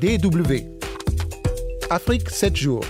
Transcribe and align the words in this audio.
DW. 0.00 0.64
Afrique 1.90 2.28
7 2.30 2.56
jours. 2.56 2.84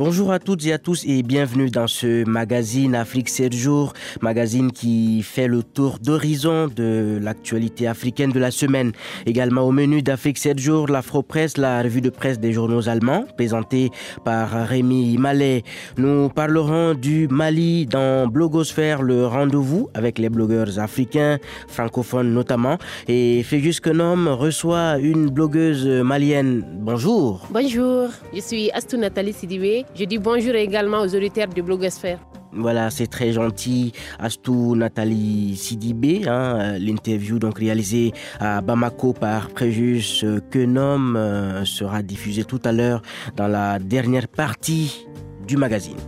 Bonjour 0.00 0.32
à 0.32 0.38
toutes 0.38 0.64
et 0.64 0.72
à 0.72 0.78
tous 0.78 1.04
et 1.06 1.22
bienvenue 1.22 1.68
dans 1.68 1.86
ce 1.86 2.24
magazine 2.24 2.94
Afrique 2.94 3.28
7 3.28 3.52
jours, 3.52 3.92
magazine 4.22 4.72
qui 4.72 5.22
fait 5.22 5.46
le 5.46 5.62
tour 5.62 5.98
d'horizon 6.02 6.68
de 6.74 7.18
l'actualité 7.20 7.86
africaine 7.86 8.32
de 8.32 8.38
la 8.38 8.50
semaine. 8.50 8.92
Également 9.26 9.60
au 9.60 9.72
menu 9.72 10.00
d'Afrique 10.00 10.38
7 10.38 10.58
jours, 10.58 10.88
l'Afro-Presse, 10.88 11.58
la 11.58 11.82
revue 11.82 12.00
de 12.00 12.08
presse 12.08 12.40
des 12.40 12.54
journaux 12.54 12.88
allemands, 12.88 13.26
présentée 13.36 13.90
par 14.24 14.48
Rémi 14.68 15.18
Mallet. 15.18 15.64
Nous 15.98 16.30
parlerons 16.30 16.94
du 16.94 17.28
Mali 17.28 17.84
dans 17.84 18.26
Blogosphère, 18.26 19.02
le 19.02 19.26
rendez-vous 19.26 19.90
avec 19.92 20.18
les 20.18 20.30
blogueurs 20.30 20.78
africains, 20.78 21.36
francophones 21.68 22.32
notamment. 22.32 22.78
Et 23.06 23.42
Fégus 23.42 23.80
Kenom 23.80 24.34
reçoit 24.34 24.96
une 24.96 25.28
blogueuse 25.28 25.86
malienne. 25.86 26.64
Bonjour. 26.78 27.46
Bonjour, 27.50 28.08
je 28.32 28.40
suis 28.40 28.70
Astou 28.70 28.96
Nathalie 28.96 29.34
Sidibé. 29.34 29.84
Je 29.94 30.04
dis 30.04 30.18
bonjour 30.18 30.54
également 30.54 31.00
aux 31.00 31.14
auditeurs 31.14 31.48
de 31.48 31.62
Blogosphère. 31.62 32.18
Voilà, 32.52 32.90
c'est 32.90 33.06
très 33.06 33.32
gentil. 33.32 33.92
Astou 34.18 34.74
Nathalie 34.74 35.56
Sidibé, 35.56 36.22
hein, 36.26 36.76
l'interview 36.78 37.38
donc 37.38 37.58
réalisée 37.58 38.12
à 38.40 38.60
Bamako 38.60 39.12
par 39.12 39.50
Préjus 39.50 40.24
Kenom 40.50 41.14
euh, 41.16 41.64
sera 41.64 42.02
diffusée 42.02 42.44
tout 42.44 42.60
à 42.64 42.72
l'heure 42.72 43.02
dans 43.36 43.46
la 43.46 43.78
dernière 43.78 44.26
partie 44.26 45.06
du 45.46 45.56
magazine. 45.56 45.98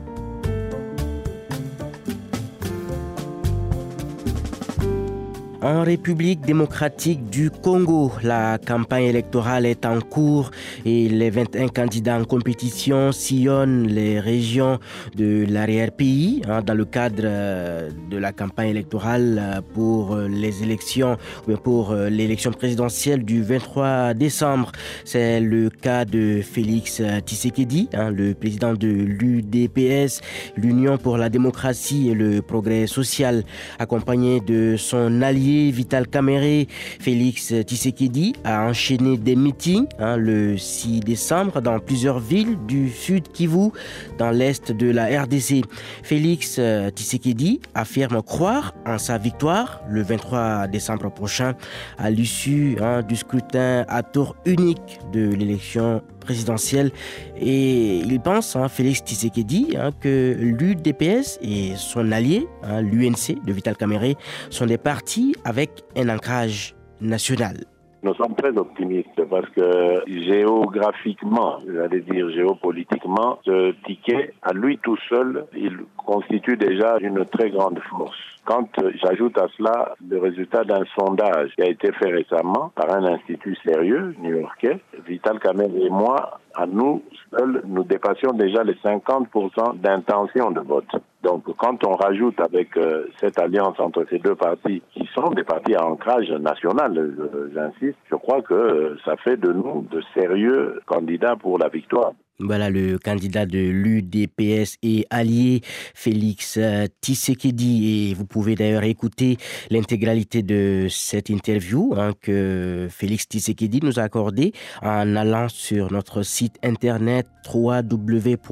En 5.62 5.84
République 5.84 6.41
démocratique 6.41 7.30
du 7.30 7.48
Congo, 7.48 8.10
la 8.24 8.58
campagne 8.58 9.05
électorale 9.05 9.64
est 9.64 9.86
en 9.86 10.00
cours 10.00 10.50
et 10.84 11.08
les 11.08 11.30
21 11.30 11.68
candidats 11.68 12.18
en 12.18 12.24
compétition 12.24 13.12
sillonnent 13.12 13.86
les 13.86 14.18
régions 14.18 14.80
de 15.14 15.46
l'arrière-pays 15.48 16.42
hein, 16.48 16.62
dans 16.62 16.74
le 16.74 16.84
cadre 16.84 17.22
euh, 17.22 17.90
de 18.10 18.16
la 18.16 18.33
campagne 18.33 18.70
électorale 18.70 19.38
euh, 19.40 19.60
pour 19.72 20.16
les 20.16 20.64
élections, 20.64 21.16
pour 21.62 21.92
euh, 21.92 22.08
l'élection 22.08 22.50
présidentielle 22.50 23.24
du 23.24 23.44
23 23.44 24.14
décembre. 24.14 24.72
C'est 25.05 25.38
le 25.38 25.70
cas 25.70 26.05
de 26.05 26.40
Félix 26.42 27.00
Tshisekedi, 27.24 27.88
hein, 27.94 28.10
le 28.10 28.34
président 28.34 28.74
de 28.74 28.88
l'UDPS, 28.88 30.22
l'Union 30.56 30.98
pour 30.98 31.18
la 31.18 31.28
démocratie 31.28 32.10
et 32.10 32.14
le 32.14 32.42
progrès 32.42 32.88
social, 32.88 33.44
accompagné 33.78 34.40
de 34.40 34.74
son 34.77 35.22
allié 35.22 35.52
Vital 35.70 36.06
Kamere, 36.06 36.67
Félix 37.00 37.53
Tshisekedi 37.53 38.34
a 38.45 38.67
enchaîné 38.67 39.17
des 39.17 39.36
meetings 39.36 39.86
hein, 39.98 40.17
le 40.17 40.56
6 40.56 41.00
décembre 41.00 41.61
dans 41.61 41.78
plusieurs 41.78 42.19
villes 42.19 42.56
du 42.67 42.91
sud 42.91 43.28
Kivu, 43.33 43.70
dans 44.19 44.30
l'est 44.30 44.73
de 44.73 44.91
la 44.91 45.23
RDC. 45.23 45.62
Félix 46.03 46.61
Tshisekedi 46.95 47.61
affirme 47.75 48.23
croire 48.23 48.75
en 48.86 48.98
sa 48.98 49.19
victoire 49.19 49.83
le 49.89 50.03
23 50.03 50.69
décembre 50.69 51.11
prochain 51.11 51.55
à 51.98 52.11
l'issue 52.11 52.77
hein, 52.80 53.03
du 53.03 53.17
scrutin 53.17 53.84
à 53.89 54.03
tour 54.03 54.36
unique 54.45 55.00
de 55.12 55.33
l'élection 55.34 56.03
présidentielle 56.25 56.91
et 57.37 57.98
il 57.98 58.20
pense, 58.20 58.56
hein, 58.56 58.69
Félix 58.69 59.01
Tshisekedi, 59.01 59.77
hein, 59.77 59.91
que 60.01 60.37
l'UDPS 60.39 61.39
et 61.42 61.73
son 61.77 62.12
allié, 62.12 62.47
hein, 62.62 62.81
l'UNC 62.81 63.45
de 63.45 63.53
Vital 63.53 63.77
Kamere, 63.77 64.14
sont 64.51 64.67
des 64.67 64.79
partis 64.79 65.34
avec 65.45 65.83
un 65.97 66.09
ancrage 66.09 66.75
national. 67.01 67.64
Nous 68.05 68.14
sommes 68.14 68.34
très 68.34 68.57
optimistes 68.57 69.24
parce 69.30 69.48
que 69.51 70.02
géographiquement, 70.08 71.58
j'allais 71.73 72.01
dire 72.01 72.29
géopolitiquement, 72.30 73.39
ce 73.45 73.73
ticket, 73.86 74.35
à 74.42 74.52
lui 74.52 74.77
tout 74.79 74.96
seul, 75.08 75.46
il 75.57 75.79
constitue 75.96 76.57
déjà 76.57 76.98
une 77.01 77.24
très 77.27 77.51
grande 77.51 77.79
force. 77.89 78.17
Quand 78.45 78.68
j'ajoute 79.05 79.39
à 79.39 79.46
cela 79.57 79.95
le 80.08 80.18
résultat 80.18 80.64
d'un 80.64 80.83
sondage 80.98 81.55
qui 81.55 81.63
a 81.63 81.68
été 81.68 81.92
fait 81.92 82.11
récemment 82.11 82.73
par 82.74 82.92
un 82.92 83.05
institut 83.05 83.57
sérieux 83.64 84.17
new-yorkais, 84.19 84.80
Vital 85.07 85.39
Kamel 85.39 85.70
et 85.80 85.89
moi, 85.89 86.40
à 86.55 86.67
nous 86.67 87.02
seuls, 87.30 87.63
nous 87.67 87.85
dépassions 87.85 88.33
déjà 88.33 88.63
les 88.63 88.74
50% 88.74 89.80
d'intention 89.80 90.51
de 90.51 90.61
vote. 90.61 90.89
Donc, 91.23 91.45
quand 91.57 91.86
on 91.86 91.92
rajoute 91.92 92.40
avec 92.40 92.77
euh, 92.77 93.07
cette 93.20 93.39
alliance 93.39 93.79
entre 93.79 94.05
ces 94.11 94.18
deux 94.18 94.35
partis, 94.35 94.83
qui 94.92 95.08
sont 95.14 95.30
des 95.30 95.45
partis 95.45 95.74
à 95.74 95.86
ancrage 95.86 96.30
national, 96.30 96.98
euh, 96.98 97.51
j'insiste, 97.55 97.98
je 98.11 98.17
crois 98.17 98.42
que 98.42 98.55
euh, 98.55 98.98
ça 99.05 99.17
fait 99.17 99.36
de 99.36 99.52
nous 99.52 99.86
de 99.90 100.02
sérieux 100.14 100.80
candidats 100.86 101.36
pour 101.36 101.58
la 101.58 101.68
victoire. 101.68 102.13
Voilà 102.42 102.70
le 102.70 102.98
candidat 102.98 103.47
de 103.47 103.58
l'UDPS 103.58 104.77
et 104.83 105.07
allié 105.11 105.63
Félix 105.95 106.58
Tshisekedi. 107.03 108.11
Et 108.11 108.14
vous 108.14 108.27
pouvez 108.27 108.55
d'ailleurs 108.55 108.83
écouter 108.85 109.36
l'intégralité 109.70 110.42
de 110.42 110.86
cette 110.91 111.31
interview 111.31 111.95
hein, 111.97 112.13
que 112.20 112.89
Félix 112.91 113.25
Tshisekedi 113.25 113.81
nous 113.83 113.98
a 113.98 114.02
accordée 114.02 114.52
en 114.83 115.17
allant 115.17 115.48
sur 115.48 115.92
notre 115.92 116.23
site 116.23 116.57
internet 116.63 117.27
www.dw.com 117.52 118.42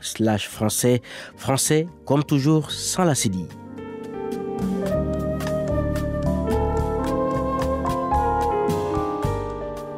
slash 0.00 0.48
français. 0.48 1.02
Français, 1.36 1.86
comme 2.04 2.24
toujours, 2.24 2.70
sans 2.70 3.04
la 3.04 3.14
CDI. 3.14 3.46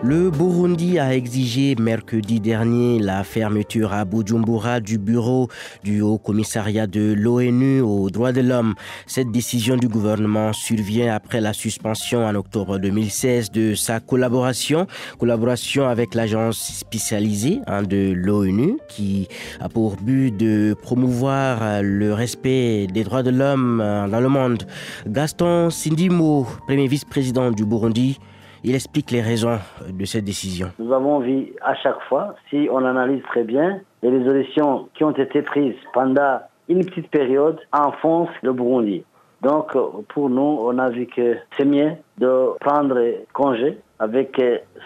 Le 0.03 0.31
Burundi 0.31 0.99
a 0.99 1.15
exigé 1.15 1.75
mercredi 1.78 2.41
dernier 2.41 2.99
la 2.99 3.22
fermeture 3.22 3.93
à 3.93 4.06
Bujumbura 4.06 4.81
du 4.81 4.97
bureau 4.97 5.49
du 5.84 6.00
Haut 6.00 6.16
Commissariat 6.16 6.87
de 6.87 7.12
l'ONU 7.12 7.83
aux 7.83 8.09
droits 8.09 8.33
de 8.33 8.41
l'homme. 8.41 8.75
Cette 9.06 9.31
décision 9.31 9.77
du 9.77 9.89
gouvernement 9.89 10.55
survient 10.55 11.15
après 11.15 11.43
la 11.43 11.53
suspension 11.53 12.25
en 12.25 12.34
octobre 12.34 12.78
2016 12.78 13.50
de 13.50 13.75
sa 13.75 14.00
collaboration, 14.00 14.87
collaboration 15.19 15.87
avec 15.87 16.15
l'agence 16.15 16.59
spécialisée 16.59 17.60
hein, 17.66 17.83
de 17.83 18.15
l'ONU 18.15 18.78
qui 18.89 19.28
a 19.60 19.69
pour 19.69 19.97
but 19.97 20.34
de 20.34 20.75
promouvoir 20.81 21.83
le 21.83 22.15
respect 22.15 22.87
des 22.87 23.05
droits 23.05 23.22
de 23.22 23.31
l'homme 23.31 23.84
dans 24.10 24.21
le 24.21 24.28
monde. 24.31 24.66
Gaston 25.06 25.69
Sindimo, 25.69 26.47
premier 26.66 26.89
vice-président 26.89 27.50
du 27.50 27.66
Burundi, 27.66 28.19
il 28.65 28.75
explique 28.75 29.10
les 29.10 29.22
raisons 29.22 29.59
de 29.88 30.04
cette 30.04 30.25
décision. 30.25 30.71
Nous 30.78 30.93
avons 30.93 31.21
vu 31.21 31.53
à 31.62 31.75
chaque 31.75 32.00
fois, 32.09 32.34
si 32.48 32.69
on 32.71 32.84
analyse 32.84 33.22
très 33.25 33.44
bien, 33.44 33.81
les 34.03 34.10
résolutions 34.10 34.88
qui 34.94 35.04
ont 35.04 35.12
été 35.12 35.43
prises 35.43 35.75
pendant 35.93 36.41
une 36.69 36.84
petite 36.84 37.10
période 37.10 37.59
enfoncent 37.72 38.31
le 38.43 38.53
Burundi. 38.53 39.04
Donc, 39.43 39.72
pour 40.09 40.28
nous, 40.28 40.59
on 40.60 40.78
a 40.78 40.91
vu 40.91 41.06
que 41.06 41.37
c'est 41.56 41.65
mieux 41.65 41.93
de 42.19 42.59
prendre 42.60 42.98
congé 43.32 43.78
avec 43.98 44.41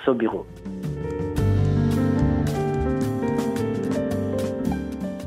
ce 0.05 0.11
bureau. 0.13 0.47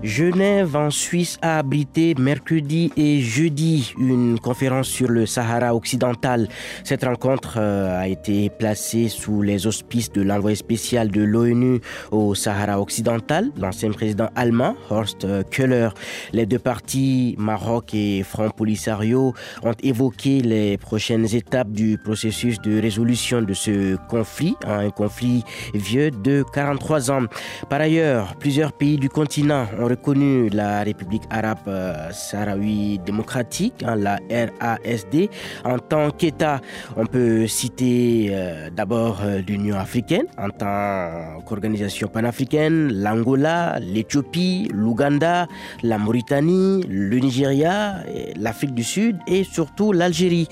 Genève 0.03 0.75
en 0.75 0.91
Suisse 0.91 1.37
a 1.41 1.57
abrité 1.59 2.13
mercredi 2.19 2.91
et 2.95 3.19
jeudi 3.19 3.93
une 3.97 4.39
conférence 4.39 4.87
sur 4.87 5.07
le 5.09 5.25
Sahara 5.25 5.73
occidental. 5.75 6.47
Cette 6.83 7.03
rencontre 7.03 7.57
a 7.59 8.07
été 8.07 8.49
placée 8.49 9.09
sous 9.09 9.41
les 9.41 9.65
auspices 9.65 10.11
de 10.11 10.21
l'envoyé 10.21 10.55
spécial 10.55 11.09
de 11.09 11.23
l'ONU 11.23 11.79
au 12.11 12.35
Sahara 12.35 12.79
occidental, 12.79 13.51
l'ancien 13.57 13.91
président 13.91 14.29
allemand 14.35 14.75
Horst 14.89 15.25
Köhler. 15.49 15.89
Les 16.31 16.45
deux 16.45 16.59
partis, 16.59 17.35
Maroc 17.38 17.93
et 17.93 18.23
Front 18.23 18.50
Polisario, 18.50 19.33
ont 19.63 19.75
évoqué 19.81 20.41
les 20.41 20.77
prochaines 20.77 21.33
étapes 21.35 21.71
du 21.71 21.97
processus 21.97 22.61
de 22.61 22.79
résolution 22.79 23.41
de 23.41 23.53
ce 23.53 23.95
conflit, 24.07 24.55
un 24.65 24.89
conflit 24.91 25.43
vieux 25.73 26.11
de 26.11 26.43
43 26.53 27.11
ans. 27.11 27.25
Par 27.69 27.81
ailleurs, 27.81 28.35
plusieurs 28.35 28.73
pays 28.73 28.97
du 28.97 29.09
continent 29.09 29.65
ont 29.79 29.87
reconnu 29.88 30.50
la 30.50 30.84
République 30.84 31.24
arabe 31.30 31.68
euh, 31.68 32.12
sahraoui 32.12 33.00
démocratique, 33.06 33.84
hein, 33.86 33.95
la 33.95 34.19
RASD, 34.30 35.30
en 35.63 35.80
tant 35.80 36.12
qu'État. 36.12 36.62
On 36.95 37.06
peut 37.06 37.48
citer 37.48 38.30
euh, 38.31 38.69
d'abord 38.69 39.22
euh, 39.24 39.39
l'Union 39.48 39.78
africaine 39.78 40.25
en 40.38 40.50
tant 40.50 41.42
qu'organisation 41.45 42.07
panafricaine, 42.07 42.92
l'Angola, 42.94 43.80
l'Éthiopie, 43.80 44.69
l'Ouganda, 44.74 45.48
la 45.84 45.98
Mauritanie, 45.98 46.84
le 46.88 47.18
Nigeria, 47.19 48.04
l'Afrique 48.36 48.74
du 48.74 48.84
Sud 48.84 49.18
et 49.28 49.44
surtout 49.44 49.92
l'Algérie. 49.94 50.48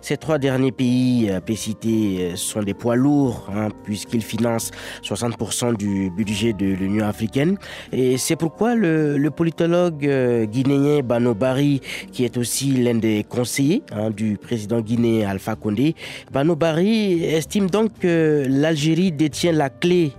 Ces 0.00 0.16
trois 0.16 0.38
derniers 0.38 0.72
pays 0.72 1.30
cités 1.54 2.32
sont 2.36 2.62
des 2.62 2.74
poids 2.74 2.96
lourds 2.96 3.48
hein, 3.54 3.68
puisqu'ils 3.84 4.22
financent 4.22 4.70
60% 5.02 5.76
du 5.76 6.10
budget 6.10 6.52
de 6.52 6.66
l'Union 6.66 7.06
africaine 7.06 7.56
et 7.92 8.16
c'est 8.18 8.36
pourquoi 8.36 8.74
le 8.80 9.28
politologue 9.30 10.06
euh, 10.06 10.44
guinéen 10.46 11.02
Bano 11.02 11.34
Bari, 11.34 11.80
qui 12.12 12.24
est 12.24 12.36
aussi 12.36 12.82
l'un 12.82 12.94
des 12.94 13.24
conseillers 13.24 13.82
hein, 13.92 14.10
du 14.10 14.36
président 14.38 14.80
guinéen 14.80 15.28
Alpha 15.28 15.56
Condé. 15.56 15.94
Bano 16.32 16.56
Bari 16.56 17.24
estime 17.24 17.68
donc 17.68 17.98
que 18.00 18.44
l'Algérie 18.48 19.12
détient 19.12 19.52
la 19.52 19.70
clé 19.70 20.12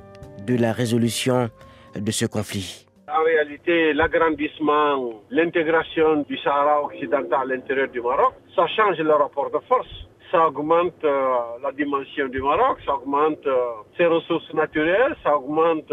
de 0.46 0.56
la 0.56 0.72
résolution 0.72 1.50
de 1.96 2.12
ce 2.12 2.25
conflit. 2.25 2.86
En 3.08 3.24
réalité, 3.24 3.94
l'agrandissement, 3.94 5.22
l'intégration 5.30 6.24
du 6.28 6.38
Sahara 6.38 6.84
occidental 6.84 7.52
à 7.52 7.56
l'intérieur 7.56 7.90
du 7.90 8.02
Maroc, 8.02 8.34
ça 8.56 8.66
change 8.68 8.98
le 8.98 9.13
rapport 9.13 9.52
de 9.52 9.60
force 9.68 9.90
ça 10.31 10.48
augmente 10.48 11.04
euh, 11.04 11.34
la 11.62 11.72
dimension 11.74 12.28
du 12.30 12.42
Maroc, 12.42 12.80
ça 12.86 12.96
augmente 12.96 13.46
euh, 13.46 13.58
ses 13.98 14.06
ressources 14.06 14.54
naturelles, 14.54 15.16
ça 15.24 15.36
augmente 15.36 15.92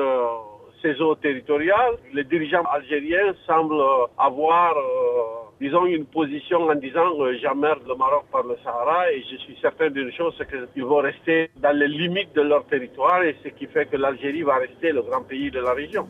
ses 0.82 1.00
eaux 1.00 1.14
territoriales. 1.14 1.96
Les 2.12 2.24
dirigeants 2.24 2.64
algériens 2.72 3.34
semblent 3.46 3.82
avoir, 4.18 4.74
disons, 5.60 5.86
une 5.86 6.06
position 6.06 6.62
en 6.68 6.74
disant 6.74 7.08
j'emmerde 7.40 7.82
le 7.86 7.94
Maroc 7.94 8.24
par 8.30 8.44
le 8.44 8.56
Sahara 8.62 9.12
et 9.12 9.22
je 9.30 9.36
suis 9.36 9.56
certain 9.60 9.90
d'une 9.90 10.12
chose, 10.12 10.34
c'est 10.38 10.48
qu'ils 10.72 10.84
vont 10.84 10.98
rester 10.98 11.50
dans 11.56 11.76
les 11.76 11.88
limites 11.88 12.34
de 12.34 12.42
leur 12.42 12.64
territoire 12.66 13.22
et 13.22 13.36
ce 13.42 13.48
qui 13.48 13.66
fait 13.66 13.86
que 13.86 13.96
l'Algérie 13.96 14.42
va 14.42 14.56
rester 14.56 14.92
le 14.92 15.02
grand 15.02 15.22
pays 15.22 15.50
de 15.50 15.60
la 15.60 15.72
région. 15.72 16.06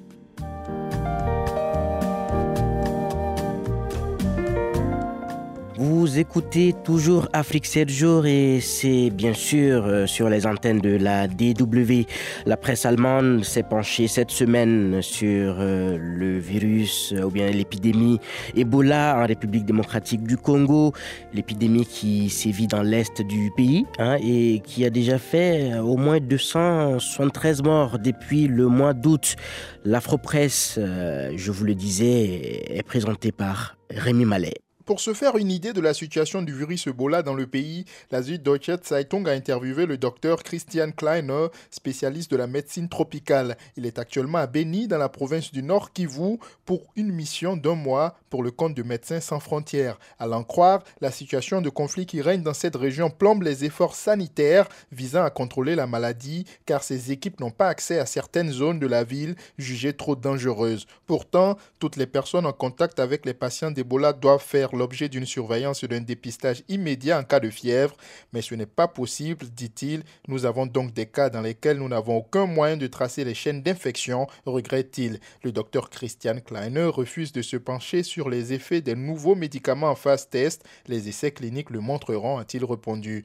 Vous 5.81 6.19
écoutez 6.19 6.75
toujours 6.83 7.29
Afrique 7.33 7.65
7 7.65 7.89
jours 7.89 8.27
et 8.27 8.59
c'est 8.61 9.11
bien 9.11 9.33
sûr 9.33 9.87
euh, 9.87 10.07
sur 10.09 10.29
les 10.29 10.45
antennes 10.45 10.81
de 10.81 10.97
la 10.97 11.29
DW. 11.29 12.03
La 12.47 12.57
presse 12.57 12.85
allemande 12.85 13.45
s'est 13.45 13.63
penchée 13.63 14.09
cette 14.09 14.33
semaine 14.33 15.01
sur 15.03 15.59
euh, 15.61 15.97
le 15.97 16.37
virus 16.41 17.13
euh, 17.13 17.23
ou 17.23 17.31
bien 17.31 17.49
l'épidémie 17.51 18.19
Ebola 18.57 19.21
en 19.21 19.27
République 19.29 19.65
démocratique 19.67 20.25
du 20.25 20.37
Congo, 20.37 20.95
l'épidémie 21.33 21.87
qui 21.87 22.29
sévit 22.29 22.67
dans 22.67 22.83
l'est 22.83 23.23
du 23.23 23.53
pays 23.57 23.87
hein, 24.01 24.17
et 24.21 24.61
qui 24.65 24.85
a 24.85 24.91
déjà 24.91 25.19
fait 25.19 25.79
au 25.79 25.97
moins 25.97 26.19
273 26.19 27.63
morts 27.63 28.01
depuis 28.01 28.49
le 28.49 28.67
mois 28.67 28.95
d'août. 28.95 29.37
L'Afropresse, 29.85 30.77
je 30.77 31.53
vous 31.53 31.65
le 31.65 31.77
disais, 31.77 32.65
est 32.69 32.83
présentée 32.83 33.31
par 33.31 33.77
Rémi 33.91 34.25
Mallet. 34.25 34.55
Pour 34.89 35.01
se 35.01 35.13
faire 35.13 35.37
une 35.37 35.51
idée 35.51 35.75
de 35.75 35.83
la 35.83 35.93
situation 35.93 36.41
du 36.41 36.55
virus 36.55 36.87
Ebola 36.87 37.23
dans 37.23 37.35
le 37.35 37.47
pays, 37.47 37.85
la 38.11 38.23
Süddeutsche 38.23 38.83
Zeitung 38.83 39.29
a 39.29 39.33
interviewé 39.33 39.85
le 39.85 39.99
docteur 39.99 40.43
Christian 40.43 40.93
Kleiner, 40.93 41.49
spécialiste 41.71 42.31
de 42.31 42.39
la 42.39 42.47
médecine 42.47 42.89
tropicale. 42.89 43.59
Il 43.77 43.85
est 43.85 43.99
actuellement 43.99 44.39
à 44.39 44.47
Beni, 44.47 44.89
dans 44.89 44.97
la 44.97 45.11
province 45.11 45.53
du 45.53 45.63
Nord 45.63 45.93
Kivu, 45.93 46.39
pour 46.65 46.87
une 46.97 47.13
mission 47.13 47.55
d'un 47.55 47.75
mois 47.75 48.17
pour 48.31 48.43
le 48.43 48.51
compte 48.51 48.75
de 48.75 48.83
Médecins 48.83 49.21
sans 49.21 49.41
frontières. 49.41 49.99
À 50.19 50.27
l'en 50.27 50.45
croire, 50.45 50.83
la 51.01 51.11
situation 51.11 51.61
de 51.61 51.69
conflit 51.69 52.07
qui 52.07 52.21
règne 52.21 52.43
dans 52.43 52.55
cette 52.55 52.77
région 52.77 53.11
plombe 53.11 53.43
les 53.43 53.65
efforts 53.65 53.95
sanitaires 53.95 54.69
visant 54.93 55.23
à 55.23 55.31
contrôler 55.31 55.75
la 55.75 55.87
maladie, 55.87 56.45
car 56.67 56.83
ces 56.83 57.13
équipes 57.13 57.41
n'ont 57.41 57.51
pas 57.51 57.69
accès 57.69 57.99
à 57.99 58.07
certaines 58.07 58.51
zones 58.51 58.79
de 58.79 58.87
la 58.87 59.05
ville 59.05 59.37
jugées 59.59 59.93
trop 59.93 60.17
dangereuses. 60.17 60.87
Pourtant, 61.07 61.57
toutes 61.79 61.97
les 61.97 62.07
personnes 62.07 62.47
en 62.47 62.53
contact 62.53 62.99
avec 62.99 63.25
les 63.25 63.35
patients 63.35 63.71
d'Ebola 63.71 64.13
doivent 64.13 64.43
faire 64.43 64.75
l'objet 64.75 65.09
d'une 65.09 65.27
surveillance 65.27 65.83
et 65.83 65.89
d'un 65.89 66.01
dépistage 66.01 66.63
immédiat 66.69 67.19
en 67.19 67.25
cas 67.25 67.41
de 67.41 67.51
fièvre, 67.51 67.97
mais 68.33 68.43
ce 68.43 68.55
n'est 68.55 68.67
pas 68.67 68.89
possible, 68.89 69.47
dit-il. 69.47 70.03
Nous 70.27 70.45
avons 70.45 70.67
donc 70.67 70.93
des 70.93 71.07
cas 71.07 71.31
dans 71.31 71.41
lesquels 71.41 71.79
nous 71.79 71.89
n'avons 71.89 72.17
aucun 72.19 72.47
moyen 72.47 72.77
de 72.77 72.87
tracer 72.87 73.25
les 73.25 73.35
chaînes 73.35 73.63
d'infection, 73.63 74.27
regrette-t-il. 74.47 75.21
Le 75.43 75.53
docteur 75.53 75.91
Christian 75.91 76.41
Kleiner 76.41 76.87
refuse 76.87 77.33
de 77.33 77.43
se 77.43 77.57
pencher 77.57 78.03
sur 78.03 78.18
les 78.27 78.53
effets 78.53 78.81
des 78.81 78.95
nouveaux 78.95 79.35
médicaments 79.35 79.91
en 79.91 79.95
phase 79.95 80.31
test. 80.31 80.65
Les 80.87 81.09
essais 81.09 81.31
cliniques 81.31 81.71
le 81.71 81.81
montreront, 81.81 82.39
a-t-il 82.39 82.65
répondu. 82.65 83.25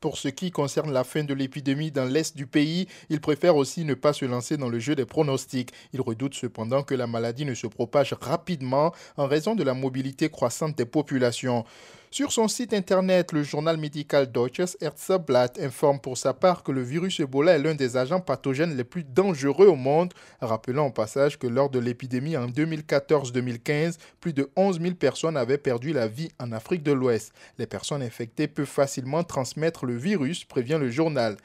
Pour 0.00 0.16
ce 0.16 0.28
qui 0.28 0.50
concerne 0.50 0.92
la 0.92 1.04
fin 1.04 1.24
de 1.24 1.34
l'épidémie 1.34 1.90
dans 1.90 2.06
l'est 2.06 2.34
du 2.34 2.46
pays, 2.46 2.88
il 3.10 3.20
préfère 3.20 3.56
aussi 3.56 3.84
ne 3.84 3.92
pas 3.92 4.14
se 4.14 4.24
lancer 4.24 4.56
dans 4.56 4.70
le 4.70 4.78
jeu 4.78 4.94
des 4.94 5.04
pronostics. 5.04 5.72
Il 5.92 6.00
redoute 6.00 6.34
cependant 6.34 6.82
que 6.82 6.94
la 6.94 7.06
maladie 7.06 7.44
ne 7.44 7.52
se 7.52 7.66
propage 7.66 8.14
rapidement 8.18 8.94
en 9.18 9.26
raison 9.26 9.54
de 9.54 9.62
la 9.62 9.74
mobilité 9.74 10.30
croissante 10.30 10.78
des 10.78 10.86
populations. 10.86 11.66
Sur 12.12 12.32
son 12.32 12.48
site 12.48 12.74
internet, 12.74 13.30
le 13.30 13.44
journal 13.44 13.76
médical 13.76 14.32
Deutsches 14.32 14.76
Ärzteblatt 14.80 15.60
informe 15.60 16.00
pour 16.00 16.18
sa 16.18 16.34
part 16.34 16.64
que 16.64 16.72
le 16.72 16.82
virus 16.82 17.20
Ebola 17.20 17.52
est 17.52 17.60
l'un 17.60 17.76
des 17.76 17.96
agents 17.96 18.18
pathogènes 18.18 18.76
les 18.76 18.82
plus 18.82 19.04
dangereux 19.04 19.68
au 19.68 19.76
monde, 19.76 20.12
rappelant 20.40 20.88
au 20.88 20.90
passage 20.90 21.38
que 21.38 21.46
lors 21.46 21.70
de 21.70 21.78
l'épidémie 21.78 22.36
en 22.36 22.48
2014-2015, 22.48 23.98
plus 24.18 24.32
de 24.32 24.50
11 24.56 24.80
000 24.80 24.94
personnes 24.96 25.36
avaient 25.36 25.56
perdu 25.56 25.92
la 25.92 26.08
vie 26.08 26.32
en 26.40 26.50
Afrique 26.50 26.82
de 26.82 26.90
l'Ouest. 26.90 27.32
Les 27.58 27.68
personnes 27.68 28.02
infectées 28.02 28.48
peuvent 28.48 28.66
facilement 28.66 29.22
transmettre 29.22 29.86
le 29.86 29.96
virus, 29.96 30.44
prévient 30.44 30.78
le 30.80 30.90
journal. 30.90 31.36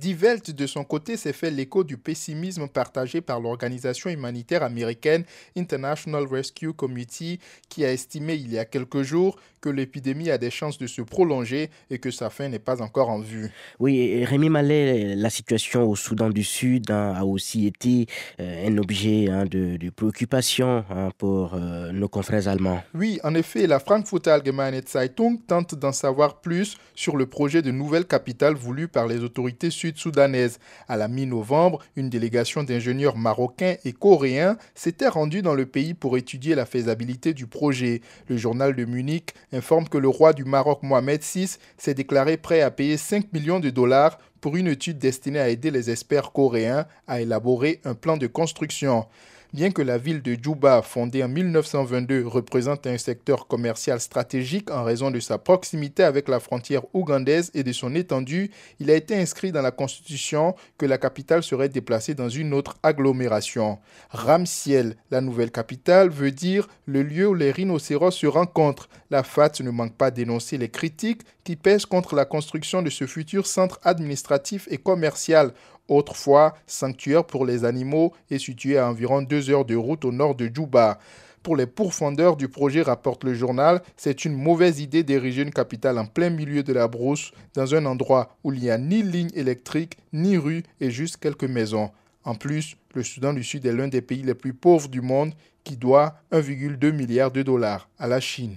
Die 0.00 0.14
Welt, 0.14 0.50
de 0.50 0.66
son 0.66 0.82
côté, 0.82 1.16
s'est 1.16 1.32
fait 1.32 1.52
l'écho 1.52 1.84
du 1.84 1.96
pessimisme 1.96 2.66
partagé 2.66 3.20
par 3.20 3.38
l'organisation 3.40 4.10
humanitaire 4.10 4.64
américaine 4.64 5.24
International 5.56 6.26
Rescue 6.26 6.72
Committee, 6.72 7.38
qui 7.68 7.84
a 7.84 7.92
estimé 7.92 8.34
il 8.34 8.52
y 8.52 8.58
a 8.58 8.64
quelques 8.64 9.02
jours 9.02 9.36
que 9.64 9.70
l'épidémie 9.70 10.30
a 10.30 10.36
des 10.36 10.50
chances 10.50 10.76
de 10.76 10.86
se 10.86 11.00
prolonger 11.00 11.70
et 11.88 11.98
que 11.98 12.10
sa 12.10 12.28
fin 12.28 12.48
n'est 12.50 12.58
pas 12.58 12.82
encore 12.82 13.08
en 13.08 13.20
vue. 13.20 13.50
Oui, 13.78 14.22
Rémi 14.24 14.50
Mallet, 14.50 15.14
la 15.16 15.30
situation 15.30 15.88
au 15.88 15.96
Soudan 15.96 16.28
du 16.28 16.44
Sud 16.44 16.90
hein, 16.90 17.14
a 17.16 17.24
aussi 17.24 17.66
été 17.66 18.06
euh, 18.40 18.68
un 18.68 18.76
objet 18.76 19.30
hein, 19.30 19.44
de, 19.46 19.78
préoccupation 19.88 20.84
hein, 20.90 21.08
pour 21.16 21.54
euh, 21.54 21.92
nos 21.92 22.08
confrères 22.08 22.46
allemands. 22.46 22.82
Oui, 22.92 23.20
en 23.24 23.34
effet, 23.34 23.66
la 23.66 23.78
Frankfurter 23.78 24.32
Allgemeine 24.32 24.82
Zeitung 24.86 25.38
tente 25.46 25.74
d'en 25.74 25.92
savoir 25.92 26.42
plus 26.42 26.76
sur 26.94 27.16
le 27.16 27.24
projet 27.24 27.62
de 27.62 27.70
nouvelle 27.70 28.04
capitale 28.04 28.54
voulu 28.54 28.86
par 28.86 29.06
les 29.06 29.20
autorités 29.20 29.70
sud-soudanaise. 29.84 30.58
À 30.88 30.96
la 30.96 31.08
mi-novembre, 31.08 31.80
une 31.96 32.08
délégation 32.08 32.62
d'ingénieurs 32.62 33.18
marocains 33.18 33.76
et 33.84 33.92
coréens 33.92 34.56
s'était 34.74 35.08
rendue 35.08 35.42
dans 35.42 35.54
le 35.54 35.66
pays 35.66 35.92
pour 35.92 36.16
étudier 36.16 36.54
la 36.54 36.64
faisabilité 36.64 37.34
du 37.34 37.46
projet. 37.46 38.00
Le 38.28 38.38
journal 38.38 38.74
de 38.74 38.84
Munich 38.86 39.34
informe 39.52 39.86
que 39.88 39.98
le 39.98 40.08
roi 40.08 40.32
du 40.32 40.44
Maroc 40.44 40.82
Mohamed 40.82 41.22
VI 41.22 41.58
s'est 41.76 41.94
déclaré 41.94 42.38
prêt 42.38 42.62
à 42.62 42.70
payer 42.70 42.96
5 42.96 43.32
millions 43.34 43.60
de 43.60 43.68
dollars 43.68 44.18
pour 44.40 44.56
une 44.56 44.68
étude 44.68 44.98
destinée 44.98 45.40
à 45.40 45.50
aider 45.50 45.70
les 45.70 45.90
experts 45.90 46.32
coréens 46.32 46.86
à 47.06 47.20
élaborer 47.20 47.80
un 47.84 47.94
plan 47.94 48.16
de 48.16 48.26
construction. 48.26 49.06
Bien 49.54 49.70
que 49.70 49.82
la 49.82 49.98
ville 49.98 50.20
de 50.20 50.34
Djouba, 50.34 50.82
fondée 50.82 51.22
en 51.22 51.28
1922, 51.28 52.26
représente 52.26 52.88
un 52.88 52.98
secteur 52.98 53.46
commercial 53.46 54.00
stratégique 54.00 54.68
en 54.72 54.82
raison 54.82 55.12
de 55.12 55.20
sa 55.20 55.38
proximité 55.38 56.02
avec 56.02 56.28
la 56.28 56.40
frontière 56.40 56.82
ougandaise 56.92 57.52
et 57.54 57.62
de 57.62 57.70
son 57.70 57.94
étendue, 57.94 58.50
il 58.80 58.90
a 58.90 58.96
été 58.96 59.16
inscrit 59.16 59.52
dans 59.52 59.62
la 59.62 59.70
constitution 59.70 60.56
que 60.76 60.86
la 60.86 60.98
capitale 60.98 61.44
serait 61.44 61.68
déplacée 61.68 62.14
dans 62.14 62.28
une 62.28 62.52
autre 62.52 62.74
agglomération. 62.82 63.78
Ramsiel, 64.10 64.96
la 65.12 65.20
nouvelle 65.20 65.52
capitale, 65.52 66.08
veut 66.08 66.32
dire 66.32 66.66
le 66.86 67.04
lieu 67.04 67.28
où 67.28 67.34
les 67.34 67.52
rhinocéros 67.52 68.10
se 68.10 68.26
rencontrent. 68.26 68.88
La 69.10 69.22
FAT 69.22 69.60
ne 69.60 69.70
manque 69.70 69.94
pas 69.94 70.10
d'énoncer 70.10 70.58
les 70.58 70.68
critiques 70.68 71.22
qui 71.44 71.54
pèsent 71.54 71.86
contre 71.86 72.16
la 72.16 72.24
construction 72.24 72.82
de 72.82 72.90
ce 72.90 73.06
futur 73.06 73.46
centre 73.46 73.78
administratif 73.84 74.66
et 74.68 74.78
commercial 74.78 75.52
autrefois 75.88 76.54
sanctuaire 76.66 77.24
pour 77.24 77.46
les 77.46 77.64
animaux 77.64 78.12
et 78.30 78.38
situé 78.38 78.78
à 78.78 78.88
environ 78.88 79.22
deux 79.22 79.50
heures 79.50 79.64
de 79.64 79.76
route 79.76 80.04
au 80.04 80.12
nord 80.12 80.34
de 80.34 80.50
Djouba. 80.52 80.98
Pour 81.42 81.56
les 81.56 81.66
pourfendeurs 81.66 82.36
du 82.36 82.48
projet, 82.48 82.80
rapporte 82.80 83.22
le 83.22 83.34
journal, 83.34 83.82
c'est 83.98 84.24
une 84.24 84.32
mauvaise 84.32 84.80
idée 84.80 85.02
d'ériger 85.02 85.42
une 85.42 85.52
capitale 85.52 85.98
en 85.98 86.06
plein 86.06 86.30
milieu 86.30 86.62
de 86.62 86.72
la 86.72 86.88
brousse, 86.88 87.32
dans 87.52 87.74
un 87.74 87.84
endroit 87.84 88.34
où 88.44 88.52
il 88.52 88.60
n'y 88.60 88.70
a 88.70 88.78
ni 88.78 89.02
ligne 89.02 89.30
électrique, 89.34 89.98
ni 90.14 90.38
rue 90.38 90.62
et 90.80 90.90
juste 90.90 91.18
quelques 91.18 91.44
maisons. 91.44 91.90
En 92.24 92.34
plus, 92.34 92.76
le 92.94 93.02
Soudan 93.02 93.34
du 93.34 93.44
Sud 93.44 93.66
est 93.66 93.72
l'un 93.72 93.88
des 93.88 94.00
pays 94.00 94.22
les 94.22 94.34
plus 94.34 94.54
pauvres 94.54 94.88
du 94.88 95.02
monde 95.02 95.34
qui 95.64 95.76
doit 95.76 96.14
1,2 96.32 96.92
milliard 96.92 97.30
de 97.30 97.42
dollars 97.42 97.90
à 97.98 98.06
la 98.06 98.20
Chine. 98.20 98.56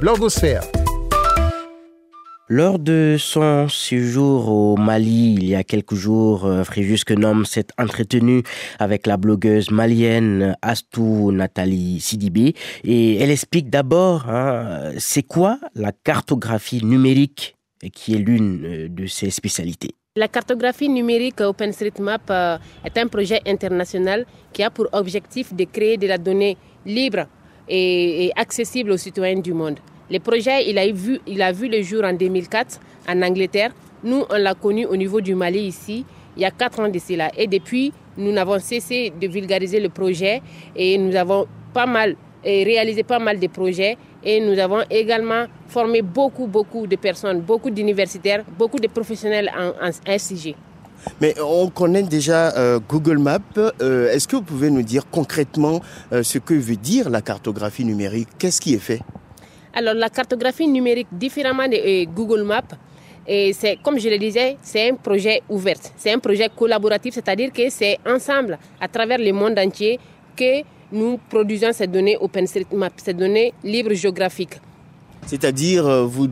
Blogosphère. 0.00 0.62
Lors 2.54 2.78
de 2.78 3.16
son 3.18 3.66
séjour 3.70 4.50
au 4.50 4.76
Mali, 4.76 5.36
il 5.38 5.48
y 5.48 5.54
a 5.54 5.64
quelques 5.64 5.94
jours, 5.94 6.44
euh, 6.44 6.64
Fréjus 6.64 7.02
Kenom 7.02 7.46
s'est 7.46 7.68
entretenu 7.78 8.42
avec 8.78 9.06
la 9.06 9.16
blogueuse 9.16 9.70
malienne 9.70 10.54
Astou 10.60 11.32
Nathalie 11.32 11.98
Sidibé 11.98 12.54
et 12.84 13.16
elle 13.16 13.30
explique 13.30 13.70
d'abord 13.70 14.28
hein, 14.28 14.92
c'est 14.98 15.22
quoi 15.22 15.60
la 15.74 15.92
cartographie 15.92 16.84
numérique 16.84 17.56
qui 17.94 18.16
est 18.16 18.18
l'une 18.18 18.66
euh, 18.66 18.88
de 18.90 19.06
ses 19.06 19.30
spécialités. 19.30 19.94
La 20.14 20.28
cartographie 20.28 20.90
numérique 20.90 21.40
OpenStreetMap 21.40 22.28
euh, 22.28 22.58
est 22.84 22.98
un 22.98 23.06
projet 23.06 23.40
international 23.46 24.26
qui 24.52 24.62
a 24.62 24.68
pour 24.68 24.88
objectif 24.92 25.54
de 25.54 25.64
créer 25.64 25.96
de 25.96 26.06
la 26.06 26.18
donnée 26.18 26.58
libre 26.84 27.24
et 27.66 28.30
accessible 28.36 28.90
aux 28.90 28.98
citoyens 28.98 29.40
du 29.40 29.54
monde. 29.54 29.78
Le 30.12 30.18
projet, 30.18 30.68
il 30.68 30.78
a, 30.78 30.92
vu, 30.92 31.68
le 31.68 31.82
jour 31.82 32.04
en 32.04 32.12
2004 32.12 32.80
en 33.08 33.22
Angleterre. 33.22 33.70
Nous, 34.04 34.22
on 34.28 34.36
l'a 34.36 34.52
connu 34.52 34.84
au 34.84 34.94
niveau 34.94 35.22
du 35.22 35.34
Mali 35.34 35.60
ici, 35.60 36.04
il 36.36 36.42
y 36.42 36.44
a 36.44 36.50
quatre 36.50 36.80
ans 36.80 36.88
de 36.90 36.98
cela. 36.98 37.30
Et 37.34 37.46
depuis, 37.46 37.94
nous 38.18 38.30
n'avons 38.30 38.58
cessé 38.58 39.10
de 39.18 39.26
vulgariser 39.26 39.80
le 39.80 39.88
projet 39.88 40.42
et 40.76 40.98
nous 40.98 41.16
avons 41.16 41.46
pas 41.72 41.86
mal 41.86 42.16
réalisé 42.44 43.04
pas 43.04 43.20
mal 43.20 43.40
de 43.40 43.46
projets 43.46 43.96
et 44.22 44.38
nous 44.40 44.58
avons 44.58 44.82
également 44.90 45.46
formé 45.68 46.02
beaucoup, 46.02 46.46
beaucoup 46.46 46.86
de 46.86 46.96
personnes, 46.96 47.40
beaucoup 47.40 47.70
d'universitaires, 47.70 48.44
beaucoup 48.58 48.80
de 48.80 48.88
professionnels 48.88 49.50
en, 49.56 49.88
en 49.88 50.18
SIG. 50.18 50.54
Mais 51.22 51.34
on 51.40 51.70
connaît 51.70 52.02
déjà 52.02 52.54
euh, 52.56 52.80
Google 52.86 53.16
Maps. 53.18 53.40
Euh, 53.80 54.10
est-ce 54.12 54.28
que 54.28 54.36
vous 54.36 54.42
pouvez 54.42 54.70
nous 54.70 54.82
dire 54.82 55.04
concrètement 55.10 55.80
euh, 56.12 56.22
ce 56.22 56.36
que 56.36 56.52
veut 56.52 56.76
dire 56.76 57.08
la 57.08 57.22
cartographie 57.22 57.86
numérique? 57.86 58.28
Qu'est-ce 58.38 58.60
qui 58.60 58.74
est 58.74 58.78
fait? 58.78 59.00
Alors 59.74 59.94
la 59.94 60.10
cartographie 60.10 60.68
numérique, 60.68 61.08
différemment 61.12 61.66
de 61.66 62.04
Google 62.04 62.42
Maps, 62.42 62.62
et 63.26 63.52
c'est, 63.52 63.78
comme 63.82 63.98
je 63.98 64.08
le 64.08 64.18
disais, 64.18 64.56
c'est 64.62 64.90
un 64.90 64.94
projet 64.96 65.42
ouvert, 65.48 65.76
c'est 65.96 66.12
un 66.12 66.18
projet 66.18 66.48
collaboratif, 66.54 67.14
c'est-à-dire 67.14 67.52
que 67.52 67.70
c'est 67.70 67.98
ensemble, 68.06 68.58
à 68.80 68.88
travers 68.88 69.18
le 69.18 69.32
monde 69.32 69.58
entier, 69.58 69.98
que 70.36 70.62
nous 70.90 71.18
produisons 71.30 71.72
ces 71.72 71.86
données 71.86 72.16
OpenStreetMap, 72.20 72.92
ces 72.96 73.14
données 73.14 73.54
libres 73.62 73.94
géographiques. 73.94 74.60
C'est-à-dire, 75.26 75.86
euh, 75.86 76.04
vous 76.04 76.28